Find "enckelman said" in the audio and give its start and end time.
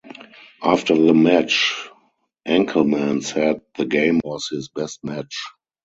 2.47-3.61